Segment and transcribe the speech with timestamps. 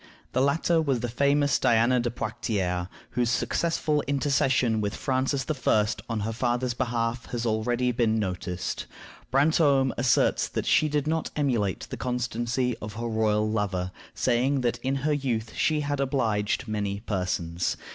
[0.31, 5.85] The latter was the famous Diana de Poictiers, whose successful intercession with Francis I.
[6.09, 8.87] on her father's behalf has been already noticed.
[9.29, 14.79] Brantome asserts that she did not emulate the constancy of her royal lover, saying that
[14.79, 17.77] in her youth she had "obliged many persons."